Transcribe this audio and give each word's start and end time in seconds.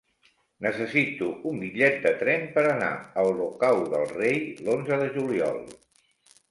Necessito 0.65 1.27
un 1.49 1.59
bitllet 1.65 1.99
de 2.07 2.13
tren 2.23 2.47
per 2.57 2.65
anar 2.71 2.91
a 2.97 3.27
Olocau 3.35 3.83
del 3.95 4.09
Rei 4.19 4.43
l'onze 4.69 5.03
de 5.05 5.13
juliol. 5.21 5.63